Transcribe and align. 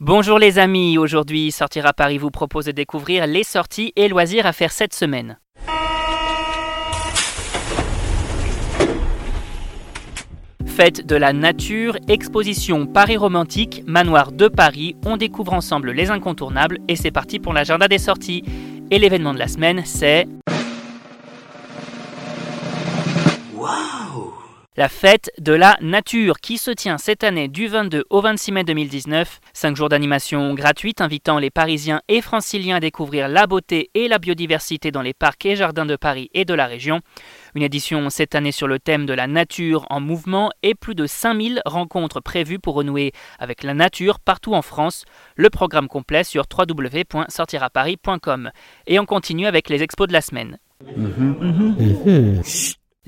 Bonjour 0.00 0.38
les 0.38 0.60
amis, 0.60 0.96
aujourd'hui 0.96 1.50
Sortir 1.50 1.84
à 1.84 1.92
Paris 1.92 2.18
vous 2.18 2.30
propose 2.30 2.66
de 2.66 2.70
découvrir 2.70 3.26
les 3.26 3.42
sorties 3.42 3.92
et 3.96 4.06
loisirs 4.06 4.46
à 4.46 4.52
faire 4.52 4.70
cette 4.70 4.94
semaine. 4.94 5.40
Fête 10.66 11.04
de 11.04 11.16
la 11.16 11.32
nature, 11.32 11.96
exposition 12.06 12.86
Paris 12.86 13.16
romantique, 13.16 13.82
manoir 13.88 14.30
de 14.30 14.46
Paris, 14.46 14.94
on 15.04 15.16
découvre 15.16 15.52
ensemble 15.52 15.90
les 15.90 16.12
incontournables 16.12 16.78
et 16.86 16.94
c'est 16.94 17.10
parti 17.10 17.40
pour 17.40 17.52
l'agenda 17.52 17.88
des 17.88 17.98
sorties. 17.98 18.44
Et 18.92 19.00
l'événement 19.00 19.34
de 19.34 19.40
la 19.40 19.48
semaine, 19.48 19.82
c'est... 19.84 20.28
La 24.78 24.88
fête 24.88 25.32
de 25.40 25.52
la 25.52 25.76
nature 25.80 26.38
qui 26.38 26.56
se 26.56 26.70
tient 26.70 26.98
cette 26.98 27.24
année 27.24 27.48
du 27.48 27.66
22 27.66 28.04
au 28.10 28.20
26 28.20 28.52
mai 28.52 28.62
2019. 28.62 29.40
Cinq 29.52 29.74
jours 29.74 29.88
d'animation 29.88 30.54
gratuite 30.54 31.00
invitant 31.00 31.40
les 31.40 31.50
Parisiens 31.50 32.00
et 32.06 32.20
Franciliens 32.20 32.76
à 32.76 32.80
découvrir 32.80 33.26
la 33.26 33.48
beauté 33.48 33.90
et 33.94 34.06
la 34.06 34.20
biodiversité 34.20 34.92
dans 34.92 35.02
les 35.02 35.14
parcs 35.14 35.44
et 35.46 35.56
jardins 35.56 35.84
de 35.84 35.96
Paris 35.96 36.30
et 36.32 36.44
de 36.44 36.54
la 36.54 36.66
région. 36.66 37.00
Une 37.56 37.64
édition 37.64 38.08
cette 38.08 38.36
année 38.36 38.52
sur 38.52 38.68
le 38.68 38.78
thème 38.78 39.04
de 39.04 39.14
la 39.14 39.26
nature 39.26 39.84
en 39.90 39.98
mouvement 39.98 40.50
et 40.62 40.76
plus 40.76 40.94
de 40.94 41.08
5000 41.08 41.60
rencontres 41.66 42.20
prévues 42.20 42.60
pour 42.60 42.74
renouer 42.74 43.10
avec 43.40 43.64
la 43.64 43.74
nature 43.74 44.20
partout 44.20 44.54
en 44.54 44.62
France. 44.62 45.06
Le 45.34 45.50
programme 45.50 45.88
complet 45.88 46.22
sur 46.22 46.44
www.sortiraparis.com. 46.56 48.52
Et 48.86 49.00
on 49.00 49.06
continue 49.06 49.48
avec 49.48 49.70
les 49.70 49.82
expos 49.82 50.06
de 50.06 50.12
la 50.12 50.20
semaine. 50.20 50.56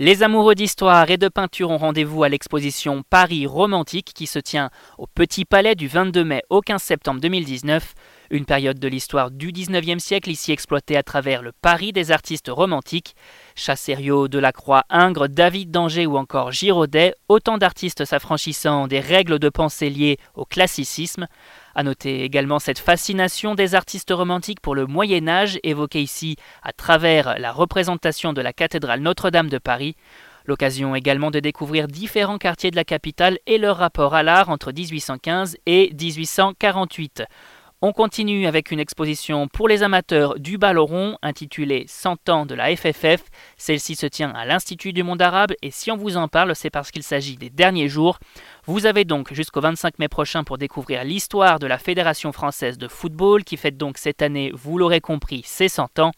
Les 0.02 0.22
amoureux 0.22 0.54
d'histoire 0.54 1.10
et 1.10 1.18
de 1.18 1.28
peinture 1.28 1.68
ont 1.68 1.76
rendez-vous 1.76 2.22
à 2.22 2.30
l'exposition 2.30 3.02
Paris 3.10 3.46
romantique 3.46 4.12
qui 4.14 4.26
se 4.26 4.38
tient 4.38 4.70
au 4.96 5.06
Petit 5.06 5.44
Palais 5.44 5.74
du 5.74 5.88
22 5.88 6.24
mai 6.24 6.42
au 6.48 6.62
15 6.62 6.82
septembre 6.82 7.20
2019. 7.20 7.92
Une 8.32 8.44
période 8.44 8.78
de 8.78 8.86
l'histoire 8.86 9.32
du 9.32 9.50
19e 9.50 9.98
siècle 9.98 10.30
ici 10.30 10.52
exploitée 10.52 10.96
à 10.96 11.02
travers 11.02 11.42
le 11.42 11.50
Paris 11.50 11.90
des 11.90 12.12
artistes 12.12 12.48
romantiques. 12.48 13.16
Chasserio, 13.56 14.28
Delacroix, 14.28 14.84
Ingres, 14.88 15.28
David 15.28 15.72
d'Angers 15.72 16.06
ou 16.06 16.16
encore 16.16 16.52
Giraudet, 16.52 17.12
autant 17.28 17.58
d'artistes 17.58 18.04
s'affranchissant 18.04 18.86
des 18.86 19.00
règles 19.00 19.40
de 19.40 19.48
pensée 19.48 19.90
liées 19.90 20.16
au 20.36 20.44
classicisme. 20.44 21.26
À 21.74 21.82
noter 21.82 22.22
également 22.22 22.60
cette 22.60 22.78
fascination 22.78 23.56
des 23.56 23.74
artistes 23.74 24.12
romantiques 24.12 24.60
pour 24.60 24.76
le 24.76 24.86
Moyen 24.86 25.26
Âge 25.26 25.58
évoquée 25.64 26.02
ici 26.02 26.36
à 26.62 26.72
travers 26.72 27.36
la 27.36 27.50
représentation 27.50 28.32
de 28.32 28.40
la 28.40 28.52
cathédrale 28.52 29.00
Notre-Dame 29.00 29.48
de 29.48 29.58
Paris. 29.58 29.96
L'occasion 30.46 30.94
également 30.94 31.32
de 31.32 31.40
découvrir 31.40 31.88
différents 31.88 32.38
quartiers 32.38 32.70
de 32.70 32.76
la 32.76 32.84
capitale 32.84 33.38
et 33.46 33.58
leur 33.58 33.78
rapport 33.78 34.14
à 34.14 34.22
l'art 34.22 34.50
entre 34.50 34.70
1815 34.72 35.56
et 35.66 35.92
1848. 36.00 37.24
On 37.82 37.94
continue 37.94 38.46
avec 38.46 38.72
une 38.72 38.78
exposition 38.78 39.48
pour 39.48 39.66
les 39.66 39.82
amateurs 39.82 40.38
du 40.38 40.58
ballon 40.58 41.16
intitulée 41.22 41.86
100 41.88 42.28
ans 42.28 42.44
de 42.44 42.54
la 42.54 42.76
FFF. 42.76 43.22
Celle-ci 43.56 43.96
se 43.96 44.04
tient 44.04 44.32
à 44.32 44.44
l'Institut 44.44 44.92
du 44.92 45.02
monde 45.02 45.22
arabe 45.22 45.52
et 45.62 45.70
si 45.70 45.90
on 45.90 45.96
vous 45.96 46.18
en 46.18 46.28
parle, 46.28 46.54
c'est 46.54 46.68
parce 46.68 46.90
qu'il 46.90 47.02
s'agit 47.02 47.38
des 47.38 47.48
derniers 47.48 47.88
jours. 47.88 48.18
Vous 48.66 48.84
avez 48.84 49.06
donc 49.06 49.32
jusqu'au 49.32 49.62
25 49.62 49.98
mai 49.98 50.08
prochain 50.08 50.44
pour 50.44 50.58
découvrir 50.58 51.04
l'histoire 51.04 51.58
de 51.58 51.66
la 51.66 51.78
Fédération 51.78 52.32
française 52.32 52.76
de 52.76 52.86
football 52.86 53.44
qui 53.44 53.56
fête 53.56 53.78
donc 53.78 53.96
cette 53.96 54.20
année, 54.20 54.52
vous 54.52 54.76
l'aurez 54.76 55.00
compris, 55.00 55.40
ses 55.46 55.70
100 55.70 56.00
ans. 56.00 56.12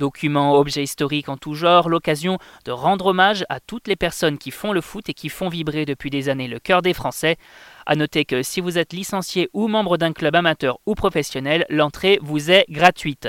Documents, 0.00 0.54
objets 0.54 0.82
historiques 0.82 1.28
en 1.28 1.36
tout 1.36 1.52
genre, 1.52 1.90
l'occasion 1.90 2.38
de 2.64 2.72
rendre 2.72 3.06
hommage 3.06 3.44
à 3.50 3.60
toutes 3.60 3.86
les 3.86 3.96
personnes 3.96 4.38
qui 4.38 4.50
font 4.50 4.72
le 4.72 4.80
foot 4.80 5.10
et 5.10 5.14
qui 5.14 5.28
font 5.28 5.50
vibrer 5.50 5.84
depuis 5.84 6.08
des 6.08 6.30
années 6.30 6.48
le 6.48 6.58
cœur 6.58 6.80
des 6.80 6.94
Français. 6.94 7.36
A 7.84 7.96
noter 7.96 8.24
que 8.24 8.42
si 8.42 8.62
vous 8.62 8.78
êtes 8.78 8.94
licencié 8.94 9.50
ou 9.52 9.68
membre 9.68 9.98
d'un 9.98 10.14
club 10.14 10.34
amateur 10.36 10.78
ou 10.86 10.94
professionnel, 10.94 11.66
l'entrée 11.68 12.18
vous 12.22 12.50
est 12.50 12.64
gratuite. 12.70 13.28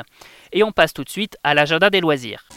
Et 0.54 0.64
on 0.64 0.72
passe 0.72 0.94
tout 0.94 1.04
de 1.04 1.10
suite 1.10 1.36
à 1.44 1.54
l'agenda 1.54 1.90
des 1.90 2.00
loisirs. 2.00 2.48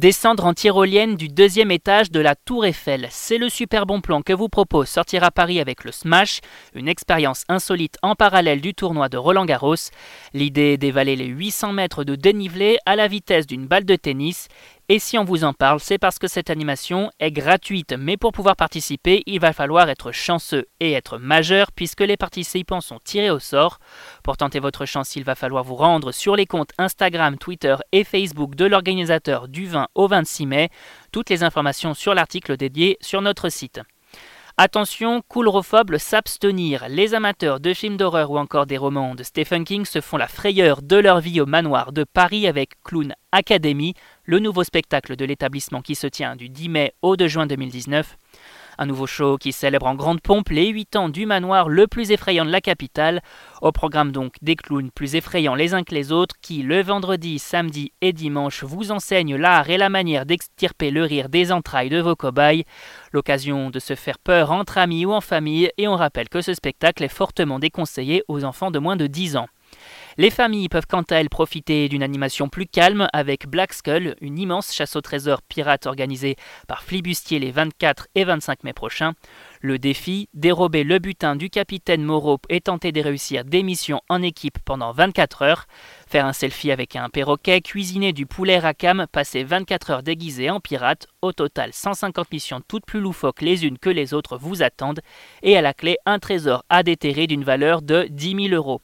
Descendre 0.00 0.46
en 0.46 0.54
tyrolienne 0.54 1.14
du 1.14 1.28
deuxième 1.28 1.70
étage 1.70 2.10
de 2.10 2.20
la 2.20 2.34
Tour 2.34 2.64
Eiffel, 2.64 3.08
c'est 3.10 3.36
le 3.36 3.50
super 3.50 3.84
bon 3.84 4.00
plan 4.00 4.22
que 4.22 4.32
vous 4.32 4.48
propose 4.48 4.88
Sortir 4.88 5.22
à 5.24 5.30
Paris 5.30 5.60
avec 5.60 5.84
le 5.84 5.92
Smash, 5.92 6.40
une 6.74 6.88
expérience 6.88 7.44
insolite 7.50 7.98
en 8.00 8.14
parallèle 8.14 8.62
du 8.62 8.72
tournoi 8.72 9.10
de 9.10 9.18
Roland 9.18 9.44
Garros. 9.44 9.74
L'idée 10.32 10.72
est 10.72 10.78
d'évaler 10.78 11.16
les 11.16 11.26
800 11.26 11.74
mètres 11.74 12.04
de 12.04 12.14
dénivelé 12.14 12.78
à 12.86 12.96
la 12.96 13.08
vitesse 13.08 13.46
d'une 13.46 13.66
balle 13.66 13.84
de 13.84 13.94
tennis 13.94 14.48
et 14.92 14.98
si 14.98 15.16
on 15.16 15.22
vous 15.22 15.44
en 15.44 15.52
parle, 15.52 15.78
c'est 15.78 15.98
parce 15.98 16.18
que 16.18 16.26
cette 16.26 16.50
animation 16.50 17.12
est 17.20 17.30
gratuite, 17.30 17.94
mais 17.96 18.16
pour 18.16 18.32
pouvoir 18.32 18.56
participer, 18.56 19.22
il 19.26 19.38
va 19.38 19.52
falloir 19.52 19.88
être 19.88 20.10
chanceux 20.10 20.66
et 20.80 20.94
être 20.94 21.16
majeur 21.16 21.70
puisque 21.70 22.00
les 22.00 22.16
participants 22.16 22.80
sont 22.80 22.98
tirés 22.98 23.30
au 23.30 23.38
sort. 23.38 23.78
Pour 24.24 24.36
tenter 24.36 24.58
votre 24.58 24.86
chance, 24.86 25.14
il 25.14 25.22
va 25.22 25.36
falloir 25.36 25.62
vous 25.62 25.76
rendre 25.76 26.10
sur 26.10 26.34
les 26.34 26.44
comptes 26.44 26.72
Instagram, 26.76 27.38
Twitter 27.38 27.76
et 27.92 28.02
Facebook 28.02 28.56
de 28.56 28.64
l'organisateur 28.64 29.46
du 29.46 29.66
20 29.66 29.86
au 29.94 30.08
26 30.08 30.46
mai. 30.46 30.70
Toutes 31.12 31.30
les 31.30 31.44
informations 31.44 31.94
sur 31.94 32.12
l'article 32.12 32.56
dédié 32.56 32.98
sur 33.00 33.22
notre 33.22 33.48
site. 33.48 33.80
Attention, 34.62 35.22
coulrophobe, 35.26 35.96
s'abstenir. 35.96 36.84
Les 36.90 37.14
amateurs 37.14 37.60
de 37.60 37.72
films 37.72 37.96
d'horreur 37.96 38.30
ou 38.30 38.36
encore 38.36 38.66
des 38.66 38.76
romans 38.76 39.14
de 39.14 39.22
Stephen 39.22 39.64
King 39.64 39.86
se 39.86 40.02
font 40.02 40.18
la 40.18 40.28
frayeur 40.28 40.82
de 40.82 40.96
leur 40.96 41.20
vie 41.20 41.40
au 41.40 41.46
manoir 41.46 41.92
de 41.92 42.04
Paris 42.04 42.46
avec 42.46 42.72
Clown 42.84 43.14
Academy, 43.32 43.94
le 44.24 44.38
nouveau 44.38 44.62
spectacle 44.62 45.16
de 45.16 45.24
l'établissement 45.24 45.80
qui 45.80 45.94
se 45.94 46.06
tient 46.06 46.36
du 46.36 46.50
10 46.50 46.68
mai 46.68 46.92
au 47.00 47.16
2 47.16 47.26
juin 47.26 47.46
2019. 47.46 48.18
Un 48.82 48.86
nouveau 48.86 49.06
show 49.06 49.36
qui 49.36 49.52
célèbre 49.52 49.84
en 49.84 49.94
grande 49.94 50.22
pompe 50.22 50.48
les 50.48 50.68
8 50.68 50.96
ans 50.96 51.08
du 51.10 51.26
manoir 51.26 51.68
le 51.68 51.86
plus 51.86 52.12
effrayant 52.12 52.46
de 52.46 52.50
la 52.50 52.62
capitale. 52.62 53.20
Au 53.60 53.72
programme 53.72 54.10
donc 54.10 54.36
des 54.40 54.56
clowns 54.56 54.90
plus 54.90 55.16
effrayants 55.16 55.54
les 55.54 55.74
uns 55.74 55.82
que 55.82 55.94
les 55.94 56.12
autres 56.12 56.36
qui, 56.40 56.62
le 56.62 56.80
vendredi, 56.80 57.38
samedi 57.38 57.92
et 58.00 58.14
dimanche, 58.14 58.64
vous 58.64 58.90
enseignent 58.90 59.36
l'art 59.36 59.68
et 59.68 59.76
la 59.76 59.90
manière 59.90 60.24
d'extirper 60.24 60.90
le 60.90 61.02
rire 61.02 61.28
des 61.28 61.52
entrailles 61.52 61.90
de 61.90 62.00
vos 62.00 62.16
cobayes. 62.16 62.64
L'occasion 63.12 63.68
de 63.68 63.80
se 63.80 63.94
faire 63.94 64.18
peur 64.18 64.50
entre 64.50 64.78
amis 64.78 65.04
ou 65.04 65.12
en 65.12 65.20
famille 65.20 65.70
et 65.76 65.86
on 65.86 65.96
rappelle 65.96 66.30
que 66.30 66.40
ce 66.40 66.54
spectacle 66.54 67.04
est 67.04 67.08
fortement 67.08 67.58
déconseillé 67.58 68.24
aux 68.28 68.44
enfants 68.44 68.70
de 68.70 68.78
moins 68.78 68.96
de 68.96 69.06
10 69.06 69.36
ans. 69.36 69.48
Les 70.18 70.30
familles 70.30 70.68
peuvent 70.68 70.86
quant 70.88 71.02
à 71.02 71.16
elles 71.16 71.30
profiter 71.30 71.88
d'une 71.88 72.02
animation 72.02 72.48
plus 72.48 72.66
calme 72.66 73.08
avec 73.12 73.46
Black 73.46 73.72
Skull, 73.72 74.16
une 74.20 74.38
immense 74.38 74.72
chasse 74.72 74.96
au 74.96 75.00
trésor 75.00 75.40
pirate 75.42 75.86
organisée 75.86 76.36
par 76.66 76.82
Flibustier 76.82 77.38
les 77.38 77.52
24 77.52 78.08
et 78.16 78.24
25 78.24 78.64
mai 78.64 78.72
prochains. 78.72 79.14
Le 79.60 79.78
défi, 79.78 80.28
dérober 80.34 80.82
le 80.82 80.98
butin 80.98 81.36
du 81.36 81.48
capitaine 81.48 82.02
Moreau 82.02 82.38
et 82.48 82.60
tenter 82.60 82.90
de 82.92 83.00
réussir 83.00 83.44
des 83.44 83.62
missions 83.62 84.00
en 84.08 84.20
équipe 84.22 84.58
pendant 84.64 84.92
24 84.92 85.42
heures. 85.42 85.66
Faire 86.08 86.26
un 86.26 86.32
selfie 86.32 86.72
avec 86.72 86.96
un 86.96 87.08
perroquet, 87.08 87.60
cuisiner 87.60 88.12
du 88.12 88.26
poulet 88.26 88.58
racam, 88.58 89.06
passer 89.12 89.44
24 89.44 89.90
heures 89.90 90.02
déguisé 90.02 90.50
en 90.50 90.58
pirate. 90.60 91.06
Au 91.22 91.32
total, 91.32 91.72
150 91.72 92.32
missions 92.32 92.60
toutes 92.66 92.86
plus 92.86 93.00
loufoques 93.00 93.42
les 93.42 93.64
unes 93.64 93.78
que 93.78 93.90
les 93.90 94.12
autres 94.12 94.38
vous 94.38 94.62
attendent. 94.62 95.00
Et 95.42 95.56
à 95.56 95.62
la 95.62 95.72
clé, 95.72 95.98
un 96.04 96.18
trésor 96.18 96.64
à 96.68 96.82
déterrer 96.82 97.26
d'une 97.26 97.44
valeur 97.44 97.82
de 97.82 98.08
10 98.10 98.48
000 98.48 98.54
euros. 98.54 98.80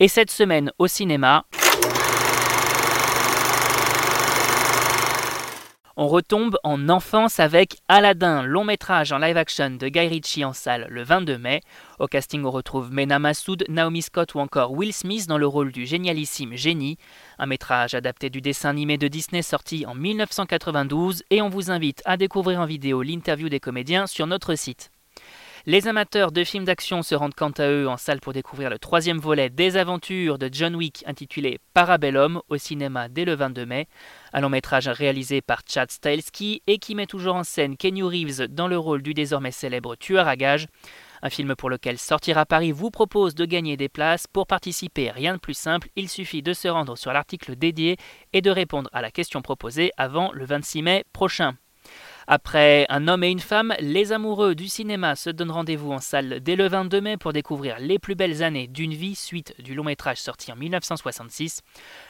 Et 0.00 0.08
cette 0.08 0.30
semaine 0.30 0.72
au 0.78 0.86
cinéma, 0.86 1.44
On 6.02 6.08
retombe 6.08 6.56
en 6.64 6.88
enfance 6.88 7.40
avec 7.40 7.76
Aladdin, 7.88 8.42
long 8.42 8.64
métrage 8.64 9.12
en 9.12 9.18
live 9.18 9.36
action 9.36 9.68
de 9.72 9.86
Guy 9.88 10.08
Ritchie 10.08 10.46
en 10.46 10.54
salle 10.54 10.86
le 10.88 11.02
22 11.02 11.36
mai. 11.36 11.60
Au 11.98 12.06
casting, 12.06 12.42
on 12.46 12.50
retrouve 12.50 12.90
Mena 12.90 13.18
Massoud, 13.18 13.66
Naomi 13.68 14.00
Scott 14.00 14.32
ou 14.32 14.38
encore 14.38 14.72
Will 14.72 14.94
Smith 14.94 15.26
dans 15.26 15.36
le 15.36 15.46
rôle 15.46 15.72
du 15.72 15.84
génialissime 15.84 16.56
génie. 16.56 16.96
Un 17.38 17.44
métrage 17.44 17.92
adapté 17.92 18.30
du 18.30 18.40
dessin 18.40 18.70
animé 18.70 18.96
de 18.96 19.08
Disney 19.08 19.42
sorti 19.42 19.84
en 19.84 19.94
1992 19.94 21.22
et 21.28 21.42
on 21.42 21.50
vous 21.50 21.70
invite 21.70 22.00
à 22.06 22.16
découvrir 22.16 22.60
en 22.60 22.66
vidéo 22.66 23.02
l'interview 23.02 23.50
des 23.50 23.60
comédiens 23.60 24.06
sur 24.06 24.26
notre 24.26 24.54
site. 24.54 24.90
Les 25.66 25.88
amateurs 25.88 26.32
de 26.32 26.42
films 26.42 26.64
d'action 26.64 27.02
se 27.02 27.14
rendent 27.14 27.34
quant 27.34 27.50
à 27.50 27.68
eux 27.68 27.86
en 27.86 27.98
salle 27.98 28.20
pour 28.20 28.32
découvrir 28.32 28.70
le 28.70 28.78
troisième 28.78 29.18
volet 29.18 29.50
des 29.50 29.76
aventures 29.76 30.38
de 30.38 30.48
John 30.50 30.74
Wick 30.74 31.04
intitulé 31.06 31.58
Parabellum 31.74 32.40
au 32.48 32.56
cinéma 32.56 33.10
dès 33.10 33.26
le 33.26 33.34
22 33.34 33.66
mai. 33.66 33.86
Un 34.32 34.40
long 34.40 34.48
métrage 34.48 34.88
réalisé 34.88 35.42
par 35.42 35.60
Chad 35.68 35.90
Stahelski 35.90 36.62
et 36.66 36.78
qui 36.78 36.94
met 36.94 37.04
toujours 37.04 37.34
en 37.34 37.44
scène 37.44 37.76
Kenny 37.76 38.02
Reeves 38.02 38.48
dans 38.48 38.68
le 38.68 38.78
rôle 38.78 39.02
du 39.02 39.12
désormais 39.12 39.50
célèbre 39.50 39.96
tueur 39.96 40.28
à 40.28 40.36
gages. 40.36 40.66
Un 41.20 41.28
film 41.28 41.54
pour 41.54 41.68
lequel 41.68 41.98
Sortir 41.98 42.38
à 42.38 42.46
Paris 42.46 42.72
vous 42.72 42.90
propose 42.90 43.34
de 43.34 43.44
gagner 43.44 43.76
des 43.76 43.90
places. 43.90 44.26
Pour 44.26 44.46
participer, 44.46 45.10
rien 45.10 45.34
de 45.34 45.40
plus 45.40 45.52
simple, 45.52 45.88
il 45.94 46.08
suffit 46.08 46.40
de 46.40 46.54
se 46.54 46.68
rendre 46.68 46.96
sur 46.96 47.12
l'article 47.12 47.54
dédié 47.54 47.98
et 48.32 48.40
de 48.40 48.50
répondre 48.50 48.88
à 48.94 49.02
la 49.02 49.10
question 49.10 49.42
proposée 49.42 49.90
avant 49.98 50.32
le 50.32 50.46
26 50.46 50.82
mai 50.82 51.04
prochain. 51.12 51.54
Après 52.26 52.86
Un 52.88 53.08
homme 53.08 53.24
et 53.24 53.30
une 53.30 53.40
femme, 53.40 53.74
les 53.80 54.12
amoureux 54.12 54.54
du 54.54 54.68
cinéma 54.68 55.16
se 55.16 55.30
donnent 55.30 55.50
rendez-vous 55.50 55.92
en 55.92 55.98
salle 55.98 56.40
dès 56.40 56.56
le 56.56 56.68
22 56.68 57.00
mai 57.00 57.16
pour 57.16 57.32
découvrir 57.32 57.78
les 57.78 57.98
plus 57.98 58.14
belles 58.14 58.42
années 58.42 58.66
d'une 58.66 58.94
vie 58.94 59.14
suite 59.14 59.54
du 59.58 59.74
long 59.74 59.84
métrage 59.84 60.18
sorti 60.18 60.52
en 60.52 60.56
1966. 60.56 61.62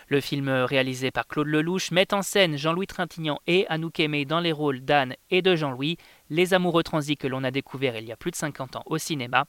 Le 0.08 0.20
film 0.20 0.48
réalisé 0.48 1.10
par 1.10 1.26
Claude 1.26 1.46
Lelouch 1.46 1.90
met 1.92 2.12
en 2.12 2.22
scène 2.22 2.56
Jean-Louis 2.56 2.86
Trintignant 2.86 3.38
et 3.46 3.66
Anouk 3.68 4.00
Aimé 4.00 4.24
dans 4.24 4.40
les 4.40 4.52
rôles 4.52 4.80
d'Anne 4.80 5.14
et 5.30 5.42
de 5.42 5.54
Jean-Louis, 5.54 5.96
les 6.30 6.54
amoureux 6.54 6.82
transis 6.82 7.16
que 7.16 7.26
l'on 7.26 7.44
a 7.44 7.50
découvert 7.50 7.96
il 7.96 8.04
y 8.04 8.12
a 8.12 8.16
plus 8.16 8.30
de 8.30 8.36
50 8.36 8.76
ans 8.76 8.82
au 8.86 8.98
cinéma. 8.98 9.44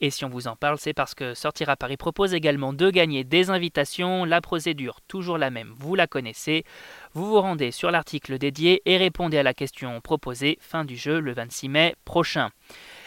Et 0.00 0.10
si 0.10 0.24
on 0.24 0.28
vous 0.28 0.48
en 0.48 0.56
parle, 0.56 0.78
c'est 0.78 0.94
parce 0.94 1.14
que 1.14 1.34
Sortir 1.34 1.68
à 1.68 1.76
Paris 1.76 1.96
propose 1.98 2.32
également 2.32 2.72
de 2.72 2.88
gagner 2.90 3.24
des 3.24 3.50
invitations. 3.50 4.24
La 4.24 4.40
procédure, 4.40 5.00
toujours 5.08 5.36
la 5.36 5.50
même, 5.50 5.74
vous 5.78 5.94
la 5.94 6.06
connaissez. 6.06 6.64
Vous 7.12 7.26
vous 7.26 7.40
rendez 7.40 7.70
sur 7.70 7.90
l'article 7.90 8.38
dédié 8.38 8.80
et 8.86 8.96
répondez 8.96 9.36
à 9.38 9.42
la 9.42 9.52
question 9.52 10.00
proposée. 10.00 10.58
Fin 10.60 10.84
du 10.84 10.96
jeu 10.96 11.20
le 11.20 11.32
26 11.32 11.68
mai 11.68 11.94
prochain. 12.04 12.50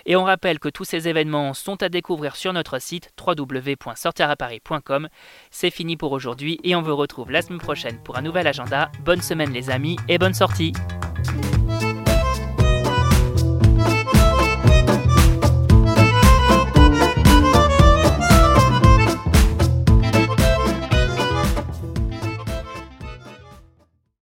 Et 0.06 0.16
on 0.16 0.24
rappelle 0.24 0.60
que 0.60 0.70
tous 0.70 0.84
ces 0.84 1.08
événements 1.08 1.54
sont 1.54 1.82
à 1.82 1.90
découvrir 1.90 2.36
sur 2.36 2.54
notre 2.54 2.80
site 2.80 3.12
www.sortiraparis.com. 3.26 5.08
C'est 5.50 5.72
fini 5.72 5.98
pour 5.98 6.12
aujourd'hui 6.12 6.60
et 6.64 6.76
on 6.76 6.82
vous 6.82 6.96
retrouve 6.96 7.32
la 7.32 7.42
semaine 7.42 7.60
prochaine 7.60 7.98
pour 8.04 8.18
un 8.18 8.22
nouvel 8.22 8.48
agenda. 8.48 8.92
Bonne 9.04 9.22
semaine 9.22 9.54
les 9.54 9.70
amis 9.70 9.96
et 10.10 10.18
bonne 10.18 10.34
sortie 10.34 10.74